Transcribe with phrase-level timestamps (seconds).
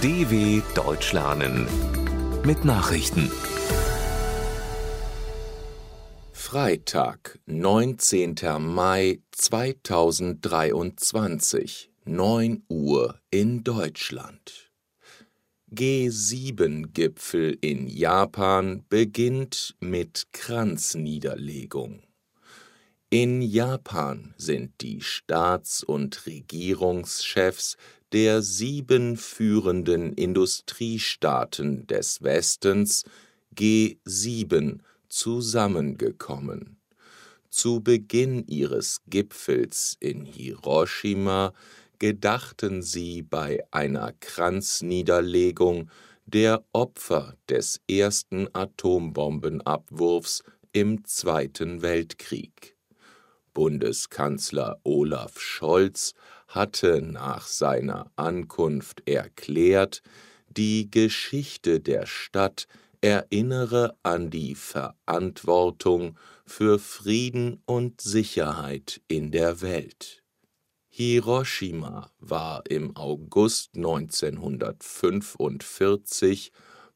[0.00, 1.66] DW Deutsch lernen
[2.44, 3.32] mit Nachrichten.
[6.30, 8.36] Freitag, 19.
[8.60, 14.70] Mai 2023, 9 Uhr in Deutschland.
[15.74, 22.04] G7-Gipfel in Japan beginnt mit Kranzniederlegung.
[23.10, 27.78] In Japan sind die Staats- und Regierungschefs
[28.12, 33.04] der sieben führenden Industriestaaten des Westens
[33.54, 36.76] G7 zusammengekommen.
[37.50, 41.52] Zu Beginn ihres Gipfels in Hiroshima
[41.98, 45.90] gedachten sie bei einer Kranzniederlegung
[46.26, 52.76] der Opfer des ersten Atombombenabwurfs im Zweiten Weltkrieg.
[53.54, 56.14] Bundeskanzler Olaf Scholz
[56.48, 60.02] hatte nach seiner Ankunft erklärt,
[60.48, 62.66] die Geschichte der Stadt
[63.00, 70.24] erinnere an die Verantwortung für Frieden und Sicherheit in der Welt.
[70.88, 76.50] Hiroshima war im August 1945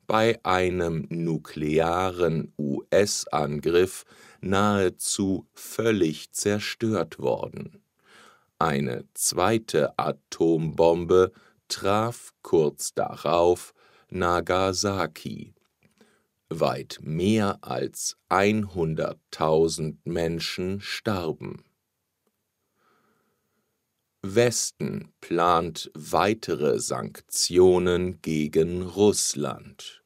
[0.09, 4.05] bei einem nuklearen US-Angriff
[4.41, 7.81] nahezu völlig zerstört worden.
[8.63, 11.33] Eine zweite Atombombe
[11.67, 13.75] traf kurz darauf
[14.09, 15.53] Nagasaki.
[16.49, 21.65] Weit mehr als 100.000 Menschen starben.
[24.23, 30.05] Westen plant weitere Sanktionen gegen Russland.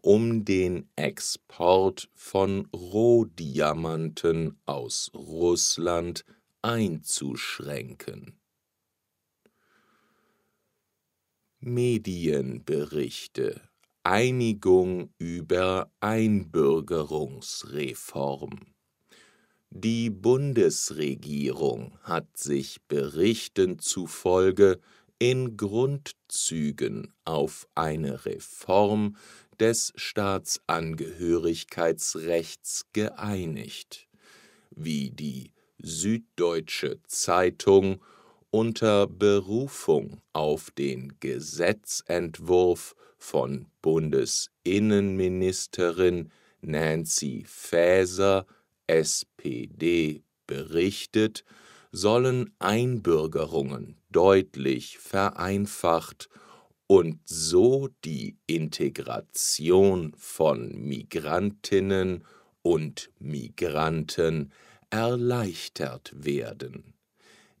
[0.00, 6.24] um den Export von Rohdiamanten aus Russland
[6.62, 8.38] einzuschränken.
[11.64, 13.60] Medienberichte.
[14.02, 18.58] Einigung über Einbürgerungsreform.
[19.70, 24.80] Die Bundesregierung hat sich Berichten zufolge
[25.20, 29.14] in Grundzügen auf eine Reform
[29.60, 34.08] des Staatsangehörigkeitsrechts geeinigt,
[34.74, 38.02] wie die Süddeutsche Zeitung
[38.52, 46.30] unter Berufung auf den Gesetzentwurf von Bundesinnenministerin
[46.60, 48.44] Nancy Faeser
[48.86, 51.46] SPD berichtet,
[51.92, 56.28] sollen Einbürgerungen deutlich vereinfacht
[56.86, 62.26] und so die Integration von Migrantinnen
[62.60, 64.52] und Migranten
[64.90, 66.91] erleichtert werden.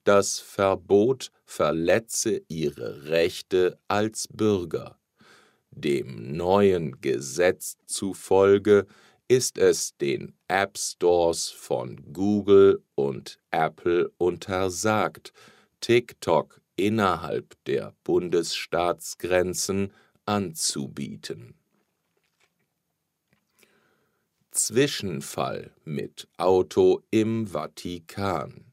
[0.04, 5.00] das Verbot verletze ihre Rechte als Bürger.
[5.72, 8.86] Dem neuen Gesetz zufolge
[9.28, 15.32] ist es den App Stores von Google und Apple untersagt,
[15.80, 19.92] TikTok innerhalb der Bundesstaatsgrenzen
[20.26, 21.54] anzubieten.
[24.50, 28.72] Zwischenfall mit Auto im Vatikan.